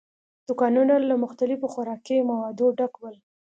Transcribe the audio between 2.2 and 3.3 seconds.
موادو ډک ول.